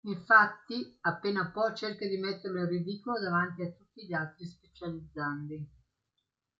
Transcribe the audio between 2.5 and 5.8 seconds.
in ridicolo davanti a tutti gli altri specializzandi.